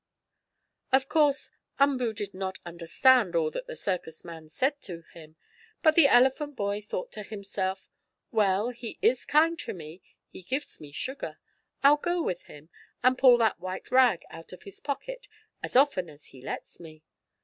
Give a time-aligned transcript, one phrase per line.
[0.91, 5.35] Of course Umboo did not understand all that the circus man said to him,
[5.83, 7.87] but the elephant boy thought to himself:
[8.31, 10.01] "Well, he is kind to me.
[10.31, 11.37] He gives me sugar.
[11.83, 12.71] I'll go with him,
[13.03, 15.27] and pull that white rag out of his pocket
[15.61, 17.03] as often as he lets me.